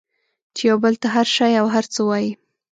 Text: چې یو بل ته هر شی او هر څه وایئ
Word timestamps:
چې 0.55 0.61
یو 0.69 0.77
بل 0.83 0.93
ته 1.01 1.07
هر 1.15 1.27
شی 1.35 1.51
او 1.61 1.65
هر 1.75 1.85
څه 1.93 1.99
وایئ 2.07 2.29